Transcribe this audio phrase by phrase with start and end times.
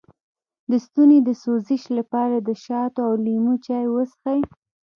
[0.69, 4.39] د ستوني د سوزش لپاره د شاتو او لیمو چای وڅښئ